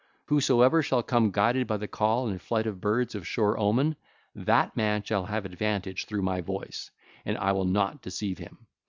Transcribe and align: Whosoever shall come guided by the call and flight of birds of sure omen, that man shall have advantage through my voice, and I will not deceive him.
Whosoever 0.29 0.81
shall 0.81 1.03
come 1.03 1.29
guided 1.29 1.67
by 1.67 1.77
the 1.77 1.87
call 1.87 2.27
and 2.27 2.41
flight 2.41 2.65
of 2.65 2.81
birds 2.81 3.13
of 3.13 3.27
sure 3.27 3.55
omen, 3.59 3.95
that 4.33 4.75
man 4.75 5.03
shall 5.03 5.25
have 5.27 5.45
advantage 5.45 6.05
through 6.05 6.23
my 6.23 6.41
voice, 6.41 6.89
and 7.23 7.37
I 7.37 7.51
will 7.51 7.65
not 7.65 8.01
deceive 8.01 8.39
him. 8.39 8.65